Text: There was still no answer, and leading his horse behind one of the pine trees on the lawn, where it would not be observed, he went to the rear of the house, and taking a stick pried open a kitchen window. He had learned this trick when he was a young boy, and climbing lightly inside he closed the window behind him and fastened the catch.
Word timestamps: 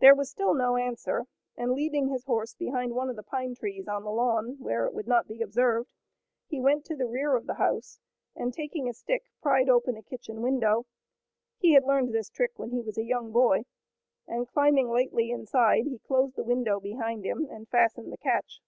There 0.00 0.12
was 0.16 0.28
still 0.28 0.54
no 0.54 0.74
answer, 0.76 1.26
and 1.56 1.70
leading 1.70 2.08
his 2.08 2.24
horse 2.24 2.52
behind 2.52 2.92
one 2.94 3.08
of 3.08 3.14
the 3.14 3.22
pine 3.22 3.54
trees 3.54 3.86
on 3.86 4.02
the 4.02 4.10
lawn, 4.10 4.56
where 4.58 4.86
it 4.86 4.92
would 4.92 5.06
not 5.06 5.28
be 5.28 5.40
observed, 5.40 5.88
he 6.48 6.60
went 6.60 6.84
to 6.86 6.96
the 6.96 7.06
rear 7.06 7.36
of 7.36 7.46
the 7.46 7.54
house, 7.54 8.00
and 8.34 8.52
taking 8.52 8.88
a 8.88 8.92
stick 8.92 9.22
pried 9.40 9.68
open 9.68 9.96
a 9.96 10.02
kitchen 10.02 10.42
window. 10.42 10.84
He 11.58 11.74
had 11.74 11.84
learned 11.84 12.12
this 12.12 12.28
trick 12.28 12.54
when 12.58 12.72
he 12.72 12.80
was 12.82 12.98
a 12.98 13.04
young 13.04 13.30
boy, 13.30 13.66
and 14.26 14.48
climbing 14.48 14.88
lightly 14.88 15.30
inside 15.30 15.86
he 15.86 16.00
closed 16.00 16.34
the 16.34 16.42
window 16.42 16.80
behind 16.80 17.24
him 17.24 17.46
and 17.48 17.68
fastened 17.68 18.10
the 18.10 18.18
catch. 18.18 18.58